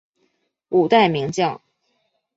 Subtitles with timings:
[0.69, 1.61] 五代名将。